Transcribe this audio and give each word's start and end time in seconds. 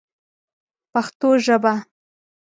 پښتو 0.91 1.29
ژبه 1.45 1.73